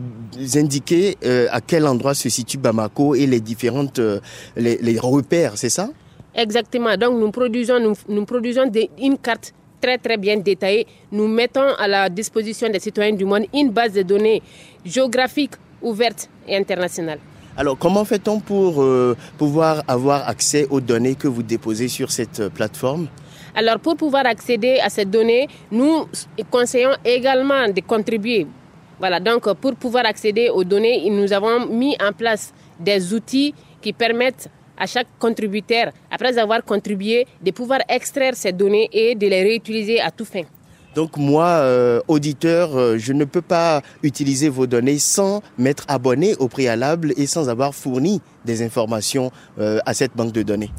indiquez 0.55 1.17
euh, 1.23 1.47
à 1.51 1.61
quel 1.61 1.87
endroit 1.87 2.13
se 2.13 2.27
situe 2.27 2.57
Bamako 2.57 3.15
et 3.15 3.25
les 3.25 3.39
différentes 3.39 3.99
euh, 3.99 4.19
les, 4.57 4.99
repères, 4.99 5.57
c'est 5.57 5.69
ça? 5.69 5.89
Exactement. 6.35 6.95
Donc, 6.97 7.17
nous 7.19 7.31
produisons, 7.31 7.79
nous, 7.79 7.93
nous 8.09 8.25
produisons 8.25 8.69
une 8.99 9.17
carte 9.17 9.53
très 9.81 9.97
très 9.97 10.17
bien 10.17 10.37
détaillée. 10.37 10.85
Nous 11.11 11.27
mettons 11.27 11.73
à 11.77 11.87
la 11.87 12.09
disposition 12.09 12.69
des 12.69 12.79
citoyens 12.79 13.13
du 13.15 13.25
monde 13.25 13.45
une 13.53 13.71
base 13.71 13.93
de 13.93 14.03
données 14.03 14.41
géographiques 14.85 15.55
ouverte 15.81 16.29
et 16.47 16.55
internationale. 16.55 17.19
Alors, 17.57 17.77
comment 17.77 18.05
fait-on 18.05 18.39
pour 18.39 18.83
pouvoir 19.37 19.83
avoir 19.87 20.29
accès 20.29 20.67
aux 20.69 20.79
données 20.79 21.15
que 21.15 21.27
vous 21.27 21.43
déposez 21.43 21.89
sur 21.89 22.09
cette 22.09 22.47
plateforme? 22.49 23.07
Alors, 23.53 23.79
pour 23.79 23.97
pouvoir 23.97 24.25
accéder 24.25 24.79
à 24.79 24.89
ces 24.89 25.03
données, 25.03 25.47
nous 25.71 26.05
conseillons 26.49 26.95
également 27.03 27.67
de 27.67 27.81
contribuer. 27.81 28.47
Voilà, 28.99 29.19
donc 29.19 29.51
pour 29.55 29.75
pouvoir 29.75 30.05
accéder 30.05 30.49
aux 30.49 30.63
données, 30.63 31.09
nous 31.09 31.33
avons 31.33 31.65
mis 31.65 31.97
en 32.01 32.13
place 32.13 32.53
des 32.79 33.13
outils 33.13 33.53
qui 33.81 33.91
permettent 33.91 34.47
à 34.81 34.87
chaque 34.87 35.07
contributeur, 35.19 35.91
après 36.09 36.39
avoir 36.39 36.63
contribué, 36.63 37.27
de 37.45 37.51
pouvoir 37.51 37.81
extraire 37.87 38.33
ces 38.35 38.51
données 38.51 38.89
et 38.91 39.13
de 39.13 39.27
les 39.27 39.43
réutiliser 39.43 40.01
à 40.01 40.09
tout 40.09 40.25
fin. 40.25 40.41
Donc 40.95 41.15
moi, 41.17 41.45
euh, 41.45 42.01
auditeur, 42.07 42.75
euh, 42.75 42.97
je 42.97 43.13
ne 43.13 43.23
peux 43.23 43.43
pas 43.43 43.81
utiliser 44.03 44.49
vos 44.49 44.67
données 44.67 44.99
sans 44.99 45.41
m'être 45.57 45.85
abonné 45.87 46.35
au 46.39 46.47
préalable 46.49 47.13
et 47.15 47.27
sans 47.27 47.47
avoir 47.47 47.73
fourni 47.73 48.21
des 48.43 48.61
informations 48.61 49.31
euh, 49.59 49.79
à 49.85 49.93
cette 49.93 50.17
banque 50.17 50.33
de 50.33 50.41
données. 50.41 50.71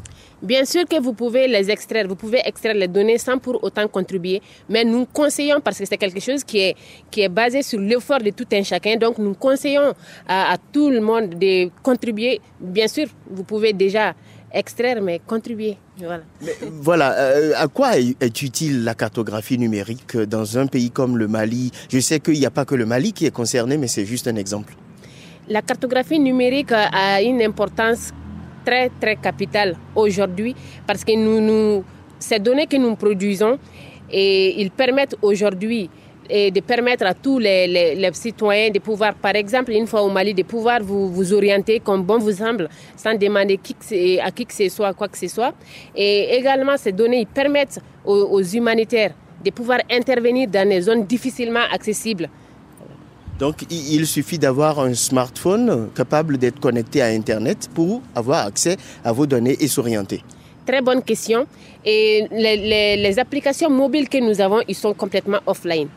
Bien 0.43 0.65
sûr 0.65 0.83
que 0.83 1.01
vous 1.01 1.13
pouvez 1.13 1.47
les 1.47 1.71
extraire, 1.71 2.05
vous 2.05 2.17
pouvez 2.17 2.41
extraire 2.43 2.73
les 2.73 2.89
données 2.89 3.17
sans 3.17 3.37
pour 3.37 3.63
autant 3.63 3.87
contribuer, 3.87 4.41
mais 4.67 4.83
nous 4.83 5.05
conseillons, 5.05 5.61
parce 5.61 5.79
que 5.79 5.85
c'est 5.85 5.95
quelque 5.97 6.19
chose 6.19 6.43
qui 6.43 6.59
est, 6.59 6.75
qui 7.09 7.21
est 7.21 7.29
basé 7.29 7.61
sur 7.63 7.79
l'effort 7.79 8.19
de 8.19 8.29
tout 8.31 8.45
un 8.51 8.61
chacun, 8.61 8.97
donc 8.97 9.19
nous 9.19 9.35
conseillons 9.35 9.93
à, 10.27 10.57
tout 10.73 10.89
le 10.89 10.99
monde 10.99 11.29
de 11.39 11.69
contribuer. 11.81 12.41
Bien 12.59 12.89
sûr, 12.89 13.07
vous 13.31 13.45
pouvez 13.45 13.71
déjà 13.71 14.15
extraire, 14.51 15.01
mais 15.01 15.21
contribuer. 15.25 15.77
Voilà. 15.97 16.23
voilà. 16.71 17.13
Euh, 17.13 17.53
à 17.55 17.69
quoi 17.69 17.97
est 17.97 18.41
utile 18.41 18.83
la 18.83 18.95
cartographie 18.95 19.57
numérique 19.57 20.17
dans 20.17 20.57
un 20.57 20.67
pays 20.67 20.91
comme 20.91 21.17
le 21.17 21.29
Mali? 21.29 21.71
Je 21.89 21.99
sais 21.99 22.19
qu'il 22.19 22.37
n'y 22.37 22.45
a 22.45 22.51
pas 22.51 22.65
que 22.65 22.75
le 22.75 22.85
Mali 22.85 23.13
qui 23.13 23.25
est 23.25 23.31
concerné, 23.31 23.77
mais 23.77 23.87
c'est 23.87 24.05
juste 24.05 24.27
un 24.27 24.35
exemple. 24.35 24.75
La 25.47 25.61
cartographie 25.61 26.19
numérique 26.19 26.73
a 26.73 27.21
une 27.21 27.41
importance 27.41 28.11
très, 28.65 28.89
très 28.99 29.15
capital 29.15 29.75
aujourd'hui 29.95 30.55
parce 30.85 31.03
que 31.03 31.15
nous, 31.15 31.39
nous, 31.39 31.83
ces 32.19 32.39
données 32.39 32.67
que 32.67 32.77
nous 32.77 32.95
produisons, 32.95 33.57
et 34.11 34.61
ils 34.61 34.71
permettent 34.71 35.15
aujourd'hui 35.21 35.89
de 36.29 36.59
permettre 36.61 37.05
à 37.05 37.13
tous 37.13 37.37
les, 37.39 37.67
les, 37.67 38.13
citoyens 38.13 38.69
de 38.69 38.79
pouvoir, 38.79 39.13
par 39.15 39.35
exemple, 39.35 39.71
une 39.71 39.87
fois 39.87 40.01
au 40.03 40.09
Mali, 40.09 40.33
de 40.33 40.43
pouvoir 40.43 40.81
vous, 40.81 41.09
vous 41.09 41.33
orienter 41.33 41.79
comme 41.79 42.03
bon 42.03 42.17
vous 42.17 42.31
semble, 42.31 42.69
sans 42.95 43.15
demander 43.15 43.57
qui 43.57 43.75
à 44.19 44.31
qui 44.31 44.45
que 44.45 44.53
ce 44.53 44.69
soit, 44.69 44.93
quoi 44.93 45.07
que 45.07 45.17
ce 45.17 45.27
soit. 45.27 45.53
Et 45.95 46.35
également, 46.35 46.77
ces 46.77 46.91
données 46.91 47.25
permettent 47.31 47.79
aux, 48.05 48.15
aux 48.15 48.41
humanitaires 48.41 49.13
de 49.43 49.51
pouvoir 49.51 49.79
intervenir 49.91 50.47
dans 50.47 50.67
des 50.67 50.81
zones 50.81 51.05
difficilement 51.05 51.65
accessibles. 51.71 52.29
Donc 53.43 53.65
il 53.69 54.07
suffit 54.07 54.39
d'avoir 54.39 54.79
un 54.79 54.93
smartphone 54.93 55.89
capable 55.93 56.37
d'être 56.37 56.61
connecté 56.61 57.01
à 57.01 57.07
Internet 57.07 57.69
pour 57.73 58.01
avoir 58.15 58.45
accès 58.45 58.77
à 59.03 59.11
vos 59.11 59.25
données 59.25 59.57
et 59.59 59.67
s'orienter. 59.67 60.23
Très 60.65 60.81
bonne 60.81 61.03
question. 61.03 61.45
Et 61.83 62.25
les, 62.31 63.19
applications 63.19 63.69
mobiles 63.69 64.07
que 64.07 64.19
nous 64.19 64.39
avons, 64.39 64.61
ils 64.65 64.75
sont 64.75 64.93
complètement 64.93 65.39
offline. 65.45 65.89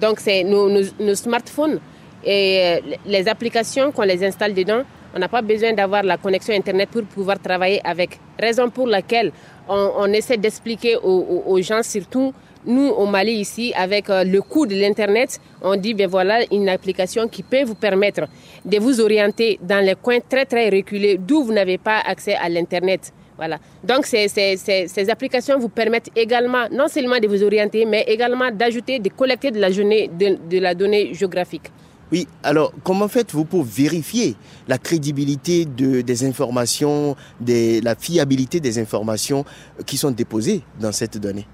Donc 0.00 0.20
c'est 0.20 0.44
nos, 0.44 1.14
smartphones 1.16 1.80
et 2.24 2.60
euh, 2.62 2.96
les 3.04 3.26
applications 3.26 3.90
qu'on 3.90 4.02
les 4.02 4.24
installe 4.24 4.54
dedans, 4.54 4.82
on 5.12 5.18
n'a 5.18 5.28
pas 5.28 5.42
besoin 5.42 5.72
d'avoir 5.72 6.04
la 6.04 6.18
connexion 6.18 6.54
Internet 6.54 6.90
pour 6.90 7.02
pouvoir 7.02 7.40
travailler 7.40 7.80
avec. 7.82 8.20
Raison 8.38 8.70
pour 8.70 8.86
laquelle 8.86 9.32
on, 9.68 10.06
essaie 10.12 10.36
d'expliquer 10.36 10.94
aux, 11.02 11.42
aux 11.46 11.60
gens 11.62 11.82
surtout 11.82 12.32
nous, 12.66 12.88
au 12.88 13.06
Mali, 13.06 13.32
ici, 13.32 13.72
avec 13.76 14.10
euh, 14.10 14.24
le 14.24 14.42
coût 14.42 14.66
de 14.66 14.74
l'Internet, 14.74 15.40
on 15.62 15.76
dit, 15.76 15.94
ben 15.94 16.08
voilà, 16.08 16.40
une 16.52 16.68
application 16.68 17.28
qui 17.28 17.42
peut 17.42 17.64
vous 17.64 17.74
permettre 17.74 18.22
de 18.64 18.78
vous 18.78 19.00
orienter 19.00 19.58
dans 19.62 19.84
les 19.84 19.94
coins 19.94 20.18
très, 20.20 20.44
très 20.44 20.68
reculés 20.68 21.18
d'où 21.18 21.44
vous 21.44 21.52
n'avez 21.52 21.78
pas 21.78 22.00
accès 22.00 22.34
à 22.34 22.48
l'Internet. 22.48 23.12
Voilà. 23.36 23.58
Donc, 23.84 24.06
ces, 24.06 24.28
ces, 24.28 24.56
ces, 24.56 25.10
applications 25.10 25.58
vous 25.58 25.68
permettent 25.68 26.10
également, 26.16 26.66
non 26.72 26.88
seulement 26.88 27.18
de 27.18 27.28
vous 27.28 27.42
orienter, 27.42 27.84
mais 27.84 28.02
également 28.08 28.50
d'ajouter, 28.50 28.98
de 28.98 29.10
collecter 29.10 29.50
de 29.50 30.58
la 30.58 30.74
donnée 30.74 31.12
géographique. 31.12 31.70
Oui, 32.12 32.28
alors 32.44 32.72
comment 32.84 33.08
faites-vous 33.08 33.44
pour 33.44 33.64
vérifier 33.64 34.36
la 34.68 34.78
crédibilité 34.78 35.64
de, 35.64 36.02
des 36.02 36.24
informations, 36.24 37.16
des, 37.40 37.80
la 37.80 37.96
fiabilité 37.96 38.60
des 38.60 38.78
informations 38.78 39.44
qui 39.84 39.96
sont 39.96 40.12
déposées 40.12 40.62
dans 40.80 40.92
cette 40.92 41.18
donnée? 41.18 41.46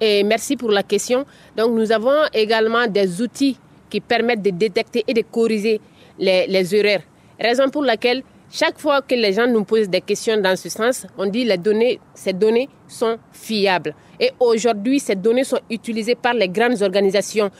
Et 0.00 0.22
merci 0.24 0.56
pour 0.56 0.70
la 0.70 0.82
question. 0.82 1.24
Donc, 1.56 1.72
nous 1.72 1.92
avons 1.92 2.24
également 2.32 2.86
des 2.86 3.20
outils 3.22 3.58
qui 3.90 4.00
permettent 4.00 4.42
de 4.42 4.50
détecter 4.50 5.04
et 5.06 5.14
de 5.14 5.22
corriger 5.22 5.80
les, 6.18 6.74
erreurs. 6.74 7.02
Raison 7.38 7.68
pour 7.68 7.82
laquelle, 7.82 8.22
chaque 8.50 8.78
fois 8.78 9.02
que 9.02 9.14
les 9.14 9.32
gens 9.32 9.46
nous 9.46 9.64
posent 9.64 9.88
des 9.88 10.00
questions 10.00 10.36
dans 10.40 10.56
ce 10.56 10.68
sens, 10.68 11.06
on 11.18 11.26
dit 11.26 11.44
les 11.44 11.58
données, 11.58 11.98
ces 12.14 12.32
données 12.32 12.68
sont 12.86 13.18
fiables. 13.32 13.94
Et 14.20 14.30
aujourd'hui, 14.38 15.00
ces 15.00 15.16
données 15.16 15.44
sont 15.44 15.58
utilisées 15.70 16.14
par 16.14 16.34
les 16.34 16.48
grandes 16.48 16.80
organisations 16.82 17.50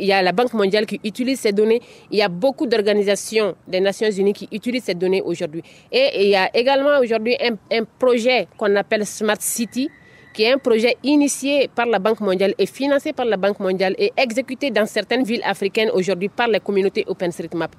il 0.00 0.06
y 0.06 0.12
a 0.12 0.22
la 0.22 0.32
Banque 0.32 0.52
mondiale 0.54 0.86
qui 0.86 1.00
utilise 1.04 1.40
ces 1.40 1.52
données. 1.52 1.80
Il 2.10 2.18
y 2.18 2.22
a 2.22 2.28
beaucoup 2.28 2.66
d'organisations 2.66 3.54
des 3.68 3.80
Nations 3.80 4.10
Unies 4.10 4.32
qui 4.32 4.48
utilisent 4.52 4.84
ces 4.84 4.94
données 4.94 5.22
aujourd'hui. 5.22 5.62
Et 5.92 6.24
il 6.24 6.30
y 6.30 6.36
a 6.36 6.50
également 6.56 6.98
aujourd'hui 6.98 7.36
un, 7.40 7.84
projet 7.98 8.48
qu'on 8.56 8.74
appelle 8.76 9.06
Smart 9.06 9.40
City 9.40 9.90
qui 10.34 10.42
est 10.42 10.52
un 10.52 10.58
projet 10.58 10.96
initié 11.02 11.70
par 11.74 11.86
la 11.86 11.98
Banque 11.98 12.20
mondiale 12.20 12.54
et 12.58 12.66
financé 12.66 13.12
par 13.12 13.24
la 13.24 13.36
Banque 13.36 13.60
mondiale 13.60 13.94
et 13.96 14.12
exécuté 14.16 14.70
dans 14.70 14.84
certaines 14.84 15.24
villes 15.24 15.44
africaines 15.44 15.90
aujourd'hui 15.94 16.28
par 16.28 16.48
les 16.48 16.60
communautés 16.60 17.04
OpenStreetMap. 17.06 17.74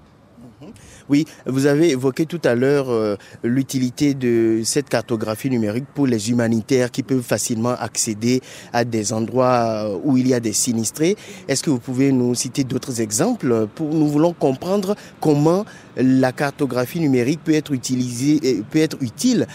Mhm. 0.61 0.71
Oui, 1.09 1.25
vous 1.45 1.65
avez 1.65 1.89
évoqué 1.91 2.25
tout 2.25 2.39
à 2.43 2.55
l'heure 2.55 2.89
euh, 2.89 3.15
l'utilité 3.43 4.13
de 4.13 4.61
cette 4.63 4.87
cartographie 4.89 5.49
numérique 5.49 5.85
pour 5.93 6.07
les 6.07 6.29
humanitaires 6.29 6.91
qui 6.91 7.03
peuvent 7.03 7.21
facilement 7.21 7.75
accéder 7.77 8.41
à 8.71 8.85
des 8.85 9.11
endroits 9.11 9.89
euh, 9.89 9.99
où 10.03 10.17
il 10.17 10.27
y 10.27 10.33
a 10.33 10.39
des 10.39 10.53
sinistrés. 10.53 11.17
Est-ce 11.47 11.61
que 11.61 11.69
vous 11.69 11.79
pouvez 11.79 12.11
nous 12.11 12.33
citer 12.35 12.63
d'autres 12.63 13.01
exemples 13.01 13.67
pour 13.75 13.93
nous 13.93 14.07
voulons 14.07 14.33
comprendre 14.33 14.95
comment 15.19 15.65
la 15.97 16.31
cartographie 16.31 17.01
numérique 17.01 17.43
peut 17.43 17.53
être 17.53 17.73
utilisée, 17.73 18.63
peut 18.71 18.79
être 18.79 18.97
utile 19.01 19.47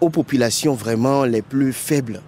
aux 0.00 0.10
populations 0.10 0.74
vraiment 0.74 1.24
les 1.24 1.42
plus 1.42 1.72
faibles? 1.72 2.20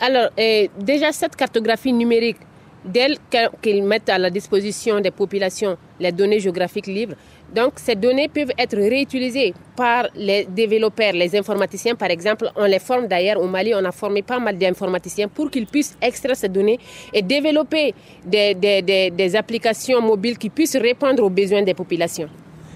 Alors, 0.00 0.30
déjà, 0.78 1.12
cette 1.12 1.36
cartographie 1.36 1.92
numérique, 1.92 2.38
dès 2.84 3.16
qu'ils 3.62 3.82
mettent 3.82 4.08
à 4.08 4.18
la 4.18 4.30
disposition 4.30 5.00
des 5.00 5.10
populations 5.10 5.76
les 5.98 6.12
données 6.12 6.40
géographiques 6.40 6.86
libres, 6.86 7.14
donc 7.54 7.74
ces 7.76 7.94
données 7.94 8.28
peuvent 8.28 8.52
être 8.58 8.76
réutilisées 8.76 9.54
par 9.76 10.08
les 10.14 10.44
développeurs, 10.44 11.12
les 11.12 11.36
informaticiens 11.36 11.94
par 11.94 12.10
exemple. 12.10 12.50
On 12.56 12.64
les 12.64 12.78
forme 12.80 13.06
d'ailleurs 13.06 13.40
au 13.40 13.46
Mali, 13.46 13.72
on 13.74 13.84
a 13.84 13.92
formé 13.92 14.22
pas 14.22 14.38
mal 14.38 14.58
d'informaticiens 14.58 15.28
pour 15.28 15.50
qu'ils 15.50 15.66
puissent 15.66 15.96
extraire 16.02 16.36
ces 16.36 16.48
données 16.48 16.78
et 17.12 17.22
développer 17.22 17.94
des, 18.26 18.54
des, 18.54 19.10
des, 19.10 19.36
applications 19.36 20.00
mobiles 20.02 20.36
qui 20.36 20.50
puissent 20.50 20.76
répondre 20.76 21.22
aux 21.22 21.30
besoins 21.30 21.62
des 21.62 21.74
populations. 21.74 22.28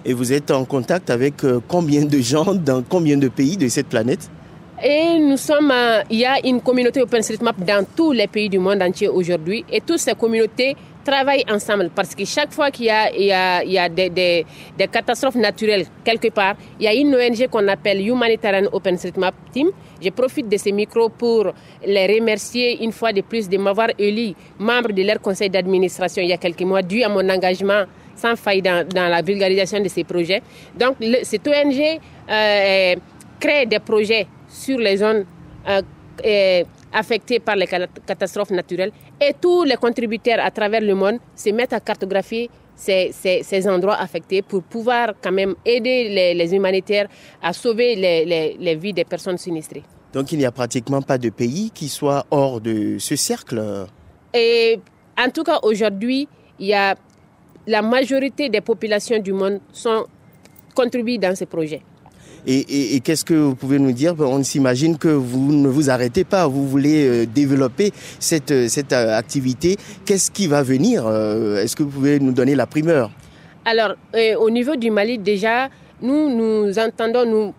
Et 0.05 0.13
vous 0.13 0.33
êtes 0.33 0.51
en 0.51 0.65
contact 0.65 1.11
avec 1.11 1.45
euh, 1.45 1.61
combien 1.67 2.05
de 2.05 2.21
gens 2.21 2.55
dans 2.55 2.83
combien 2.83 3.17
de 3.17 3.29
pays 3.29 3.57
de 3.57 3.69
cette 3.69 3.89
planète? 3.89 4.31
Et 4.83 5.19
nous 5.19 5.37
sommes, 5.37 5.73
il 6.11 6.19
y 6.19 6.25
a 6.25 6.45
une 6.45 6.61
communauté 6.61 7.01
OpenStreetMap 7.03 7.59
dans 7.65 7.85
tous 7.97 8.13
les 8.13 8.27
pays 8.27 8.49
du 8.49 8.59
monde 8.59 8.83
entier 8.83 9.09
aujourd'hui. 9.09 9.65
Et 9.71 9.81
toutes 9.81 9.99
ces 9.99 10.15
communautés 10.15 10.77
travaille 11.05 11.45
ensemble 11.51 11.91
parce 11.95 12.15
que 12.15 12.25
chaque 12.25 12.53
fois 12.53 12.71
qu'il 12.71 12.87
y 12.87 12.91
a, 12.91 13.11
il 13.11 13.27
y 13.27 13.33
a, 13.33 13.65
il 13.65 13.73
y 13.73 13.79
a 13.79 13.89
des, 13.89 14.45
catastrophes 14.93 15.37
naturelles 15.37 15.87
quelque 16.05 16.29
part, 16.29 16.55
il 16.79 16.85
y 16.85 16.89
a 16.89 16.95
une 16.95 17.15
ONG 17.15 17.49
qu'on 17.49 17.67
appelle 17.69 18.07
Humanitarian 18.07 18.69
OpenStreetMap 18.73 19.35
Team. 19.53 19.71
Je 20.03 20.11
profite 20.11 20.49
de 20.49 20.57
ces 20.57 20.71
micros 20.71 21.09
pour 21.09 21.53
les 21.85 22.07
remercier 22.07 22.85
une 22.85 22.93
fois 22.93 23.13
de 23.13 23.23
plus 23.23 23.49
de 23.49 23.57
m'avoir 23.57 23.89
élu 23.99 24.35
membre 24.59 24.93
de 24.93 25.03
leur 25.03 25.21
conseil 25.21 25.51
d'administration 25.51 26.23
il 26.23 26.29
y 26.29 26.33
a 26.33 26.37
quelques 26.37 26.63
mois, 26.63 26.83
dû 26.83 27.03
à 27.03 27.09
mon 27.09 27.29
engagement 27.29 27.85
sans 28.15 28.37
faille 28.37 28.63
dans, 28.63 28.87
dans 28.87 29.09
la 29.09 29.23
vulgarisation 29.23 29.81
de 29.81 29.89
ces 29.89 30.05
projets. 30.05 30.43
Donc, 30.79 30.97
cette 31.23 31.47
ONG 31.49 32.01
euh, 32.31 32.95
crée 33.41 33.67
des 33.67 33.79
projets 33.79 34.27
sur 34.49 34.79
les 34.79 34.97
zones 34.97 35.25
euh, 35.69 36.65
affectées 36.93 37.39
par 37.39 37.57
les 37.57 37.67
catastrophes 37.67 38.51
naturelles 38.51 38.93
et 39.21 39.35
tous 39.41 39.65
les 39.65 39.77
contributeurs 39.77 40.41
à 40.41 40.51
travers 40.51 40.81
le 40.81 40.95
monde 40.95 41.19
se 41.35 41.51
mettent 41.51 41.73
à 41.75 41.81
cartographier 41.81 42.51
ces, 42.75 43.11
ces, 43.13 43.43
ces 43.43 43.69
endroits 43.69 43.97
affectés 43.97 44.43
pour 44.43 44.63
pouvoir 44.63 45.13
quand 45.23 45.33
même 45.33 45.55
aider 45.65 46.09
les, 46.09 46.35
les 46.35 46.55
humanitaires 46.55 47.09
à 47.43 47.53
sauver 47.53 47.95
les, 47.97 48.25
les, 48.25 48.57
les 48.59 48.75
vies 48.77 48.93
des 48.93 49.05
personnes 49.05 49.37
sinistrées. 49.39 49.83
Donc 50.13 50.33
il 50.33 50.39
n'y 50.39 50.47
a 50.47 50.53
pratiquement 50.53 51.03
pas 51.03 51.19
de 51.19 51.29
pays 51.31 51.71
qui 51.73 51.89
soit 51.89 52.25
hors 52.31 52.61
de 52.61 52.97
ce 52.99 53.17
cercle 53.17 53.87
Et 54.33 54.81
en 55.19 55.31
tout 55.31 55.43
cas, 55.43 55.59
aujourd'hui, 55.63 56.29
il 56.59 56.67
y 56.67 56.75
a 56.75 56.95
la 57.67 57.83
majorité 57.83 58.49
des 58.49 58.61
populations 58.61 59.19
du 59.19 59.33
monde 59.33 59.61
sont 59.73 60.07
contribuent 60.75 61.19
dans 61.19 61.35
ces 61.35 61.47
projets. 61.47 61.83
Et, 62.47 63.01
qu'est-ce 63.01 63.25
que 63.25 63.35
vous 63.35 63.55
pouvez 63.55 63.79
nous 63.79 63.93
dire? 63.93 64.15
On 64.19 64.43
s'imagine 64.43 64.97
que 64.97 65.09
vous 65.09 65.53
ne 65.53 65.69
vous 65.69 65.91
arrêtez 65.91 66.25
pas, 66.25 66.47
vous 66.47 66.67
voulez 66.69 67.07
euh, 67.07 67.27
développer 67.27 67.93
cette, 68.19 68.69
cette 68.69 68.93
activité. 68.93 69.77
Qu'est-ce 70.05 70.31
qui 70.31 70.47
va 70.47 70.63
venir 70.63 71.07
Euh, 71.07 71.63
Est-ce 71.63 71.77
que 71.77 71.83
vous 71.83 71.91
pouvez 71.91 72.19
nous 72.21 72.33
donner 72.33 72.55
la 72.55 72.67
primeur? 72.67 73.11
Alors, 73.65 73.95
euh, 74.15 74.35
au 74.37 74.51
niveau 74.51 74.77
du 74.77 74.91
Mali, 74.91 75.19
déjà, 75.19 75.69
nous, 76.01 76.35
nous 76.35 76.79
entendons, 76.79 77.27
nous, 77.27 77.55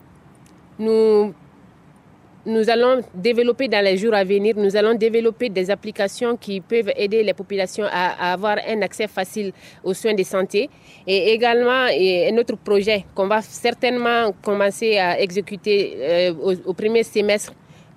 nous, 0.79 1.33
nous 2.45 2.69
allons 2.69 3.01
développer 3.13 3.67
dans 3.67 3.83
les 3.83 3.97
jours 3.97 4.13
à 4.13 4.23
venir, 4.23 4.55
nous 4.57 4.75
allons 4.75 4.93
développer 4.95 5.49
des 5.49 5.69
applications 5.69 6.37
qui 6.37 6.61
peuvent 6.61 6.91
aider 6.95 7.23
les 7.23 7.33
populations 7.33 7.85
à, 7.85 8.29
à 8.29 8.33
avoir 8.33 8.57
un 8.67 8.81
accès 8.81 9.07
facile 9.07 9.51
aux 9.83 9.93
soins 9.93 10.13
de 10.13 10.23
santé. 10.23 10.69
Et 11.05 11.33
également, 11.33 11.87
et 11.91 12.29
un 12.31 12.37
autre 12.37 12.55
projet 12.57 13.05
qu'on 13.13 13.27
va 13.27 13.41
certainement 13.41 14.33
commencer 14.41 14.97
à 14.97 15.19
exécuter 15.19 15.95
euh, 15.99 16.33
au, 16.41 16.53
au, 16.69 16.73
premier 16.73 17.03
semestre 17.03 17.53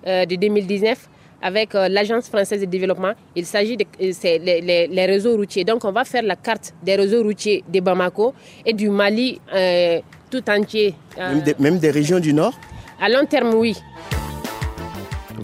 euh, 0.07 0.25
de 0.25 0.35
2019 0.35 1.09
avec 1.41 1.75
euh, 1.75 1.87
l'Agence 1.89 2.27
française 2.29 2.59
de 2.61 2.65
développement. 2.65 3.13
Il 3.35 3.45
s'agit 3.45 3.77
de 3.77 3.85
les, 3.99 4.61
les, 4.61 4.87
les, 4.87 5.05
réseaux 5.05 5.35
routiers. 5.35 5.63
Donc, 5.63 5.83
on 5.85 5.91
va 5.91 6.03
faire 6.03 6.23
la 6.23 6.35
carte 6.35 6.73
des 6.83 6.95
réseaux 6.95 7.23
routiers 7.23 7.63
de 7.67 7.79
Bamako 7.79 8.33
et 8.65 8.73
du 8.73 8.89
Mali 8.89 9.39
tout 10.29 10.49
entier. 10.49 10.95
Même 11.17 11.41
des, 11.41 11.55
même 11.59 11.79
des 11.79 11.91
régions 11.91 12.19
du 12.19 12.33
Nord? 12.33 12.53
À 12.99 13.09
long 13.09 13.25
terme, 13.25 13.53
oui. 13.55 13.75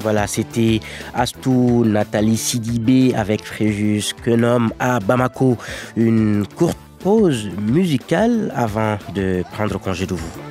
Voilà, 0.01 0.27
c'était 0.27 0.79
Astou 1.13 1.83
Nathalie 1.85 2.37
Sidibé 2.37 3.13
avec 3.15 3.43
Fréjus 3.43 4.13
Kenom 4.23 4.69
à 4.79 4.99
Bamako. 4.99 5.57
Une 5.97 6.45
courte 6.55 6.77
pause 6.99 7.49
musicale 7.61 8.51
avant 8.55 8.97
de 9.13 9.43
prendre 9.53 9.79
congé 9.79 10.05
de 10.05 10.13
vous. 10.13 10.48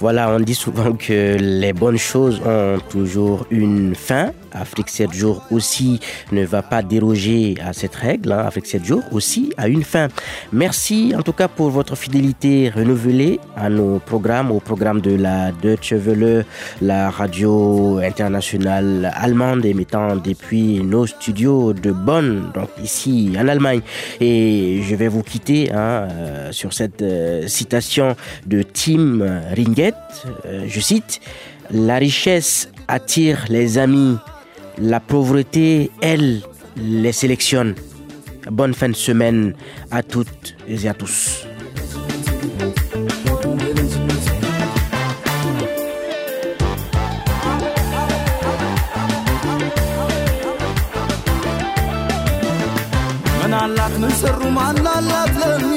Voilà, 0.00 0.30
on 0.30 0.38
dit 0.38 0.54
souvent 0.54 0.92
que 0.92 1.36
les 1.40 1.72
bonnes 1.72 1.98
choses 1.98 2.40
ont 2.46 2.78
toujours 2.88 3.46
une 3.50 3.96
fin. 3.96 4.30
Afrique 4.52 4.88
7 4.88 5.12
jours 5.12 5.44
aussi 5.50 6.00
ne 6.32 6.44
va 6.44 6.62
pas 6.62 6.82
déroger 6.82 7.56
à 7.64 7.72
cette 7.72 7.96
règle. 7.96 8.32
Hein. 8.32 8.44
Afrique 8.46 8.66
7 8.66 8.84
jours 8.84 9.02
aussi 9.12 9.52
a 9.56 9.68
une 9.68 9.82
fin. 9.82 10.08
Merci 10.52 11.14
en 11.16 11.22
tout 11.22 11.32
cas 11.32 11.48
pour 11.48 11.70
votre 11.70 11.96
fidélité 11.96 12.70
renouvelée 12.74 13.40
à 13.56 13.68
nos 13.68 13.98
programmes, 13.98 14.50
au 14.50 14.60
programme 14.60 15.00
de 15.00 15.14
la 15.14 15.52
Deutsche 15.52 15.92
Welle, 15.92 16.46
la 16.80 17.10
radio 17.10 17.98
internationale 17.98 19.12
allemande 19.14 19.64
émettant 19.64 20.16
depuis 20.16 20.80
nos 20.82 21.06
studios 21.06 21.72
de 21.72 21.90
Bonn, 21.90 22.52
donc 22.54 22.68
ici 22.82 23.32
en 23.38 23.48
Allemagne. 23.48 23.80
Et 24.20 24.80
je 24.82 24.94
vais 24.94 25.08
vous 25.08 25.22
quitter 25.22 25.72
hein, 25.72 26.08
euh, 26.10 26.52
sur 26.52 26.72
cette 26.72 27.02
euh, 27.02 27.46
citation 27.48 28.16
de 28.46 28.62
Tim 28.62 29.20
Ringet. 29.87 29.93
Euh, 30.45 30.65
je 30.67 30.79
cite, 30.79 31.21
La 31.69 31.97
richesse 31.97 32.69
attire 32.87 33.45
les 33.49 33.77
amis 33.77 34.17
la 34.77 34.99
pauvreté, 34.99 35.91
elle, 36.01 36.41
les 36.77 37.11
sélectionne. 37.11 37.75
Bonne 38.49 38.73
fin 38.73 38.89
de 38.89 38.95
semaine 38.95 39.53
à 39.91 40.03
toutes 40.03 40.55
et 40.67 40.87
à 40.87 40.93
tous. 40.93 41.45
ምናላት 53.39 53.95
ምን 54.01 54.13
ሰሩ 54.19 54.39
ማናላት 54.55 55.33
ለሚሉ 55.41 55.76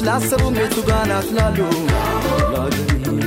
ይንቁሽ 0.00 0.08
ላሰቡ 0.08 0.42
ቤቱ 0.56 0.76
ጋር 0.88 1.02
ናት 1.10 1.28
ላሉ 1.36 1.58
ለአገሬ 2.52 3.20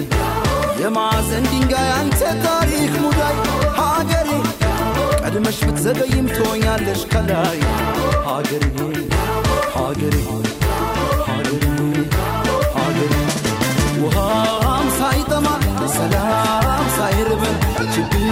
የማዕዘን 0.81 1.43
ድንጋይ 1.51 1.89
አንተ 1.93 2.19
ታሪክ 2.45 2.93
ሙዳይ። 3.03 3.35
ሀገሬ 3.79 4.29
ቀድመሽ 5.21 5.59
ብትዘገይም 5.67 6.27
ትሆኛለሽ 6.35 7.01
ከላይ። 7.11 7.59
ሀገሬ 8.27 8.63
ሀገሬ 9.75 10.15
ሀገሬ 11.27 11.63
ሀገሬ። 12.77 13.13
ውሃም 14.03 14.87
ሳይጠማ 14.99 15.47
ሰላም 15.97 16.85
ሳይርበን 16.97 17.57
ችግር 17.95 18.25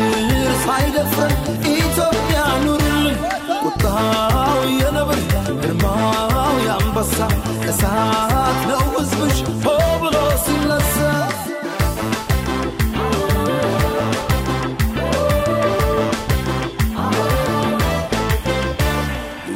ሳይደፍረን 0.65 1.35
ኢትዮጵያ 1.75 2.39
ኑርልን። 2.65 3.19
የነብር 3.63 4.50
የአንበሳ 7.01 7.19
እሳት 7.69 8.57
ነው 8.69 8.81
ሕዝብሽ 8.95 9.37
ሆ 9.63 9.67
ብሎ 10.01 10.15
ሲነሳ 10.43 10.95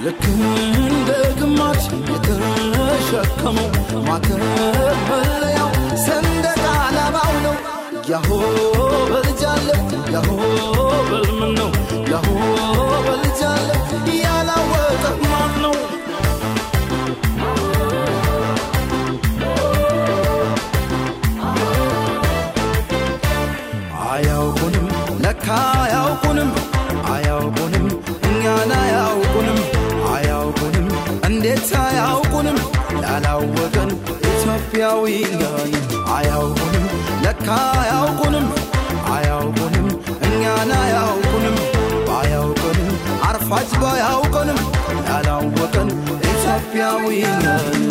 ልክ 0.05 0.23
እንደ 0.79 1.10
ግማች 1.39 1.84
የተሸከመው 2.10 3.69
ማተብ 4.08 4.43
መለያው 5.10 5.71
ሰንደቅ 6.05 6.63
ዓላማው 6.77 7.34
ነው። 7.45 7.55
ያሆ 8.12 8.29
ጣፋጭ 43.47 43.71
ባያውቀንም 43.81 44.60
ያላወቀን 45.08 45.89
ኢትዮጵያዊ 46.29 47.08
ነን። 47.38 47.84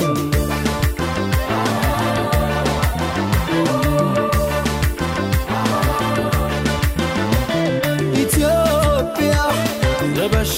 ለበሽ 10.16 10.52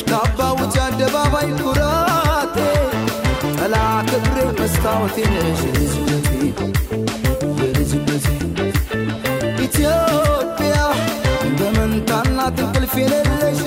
ውጭ 0.59 0.75
አደባባይ 0.85 1.49
ኩራቴ 1.61 2.57
ጠላ 3.53 3.75
ክብሬ 4.09 4.39
መስታወቴ 4.59 5.17
ኢትዮጵያ 9.67 10.75
በመንታና 11.59 12.39
ትንቅልፍ 12.59 12.95
የሌለሽ 13.03 13.61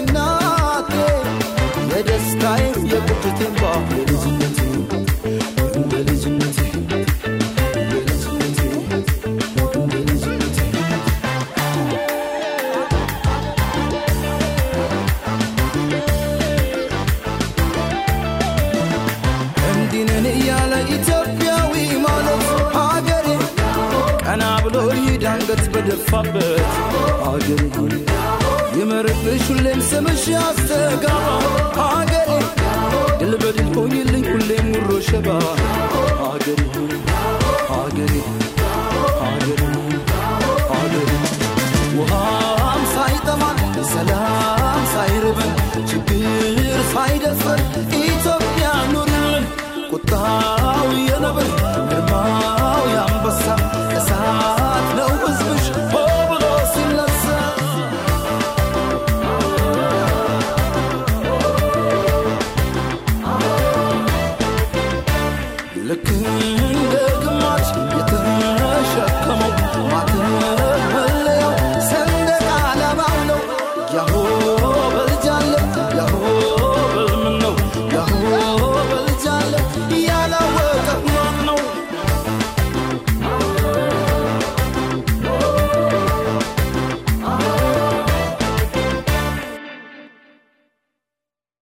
ደፋበት 25.89 26.71
ሀገሬ 27.23 27.93
ይመርብሽ 28.77 29.43
ሁሌም 29.49 29.79
ስምሽ 29.89 30.23
ያስተጋባ 30.33 31.27
ሀገሬ። 31.79 32.28
ልበድን 33.31 33.69
ሆኝልኝ 33.75 34.25
ሁሌም 34.29 34.67
ሙሮ 34.73 34.89
ሸባ። 35.07 35.27
አገሬ 36.27 36.59
ሆይ 36.75 36.93
አገሬ 37.77 38.13
ሆይ 40.71 41.25
ውሃም 41.99 42.81
ሳይጠማን 42.93 43.59
ሰላም 43.93 44.83
ሳይርበን 44.93 45.53
ችግር 45.91 46.23
ሳይደፈር 46.93 47.59
ኢትዮጵያ 48.03 48.65
ኑርን። 48.93 49.45
ቁጣው 49.91 50.87
የነብር 51.07 51.49